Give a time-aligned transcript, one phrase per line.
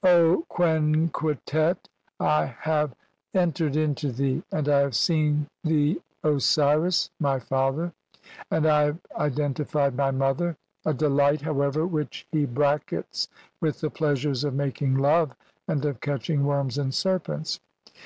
[0.00, 1.76] 175), "O Qenqentet,
[2.18, 2.94] I have
[3.34, 7.92] en tered into thee, and I have seen the Osiris [my "father],
[8.50, 13.28] and I have identified my mother," a delight, however, which he brackets
[13.60, 15.36] with the pleasures of mak ing love
[15.68, 17.60] and of catching worms and serpents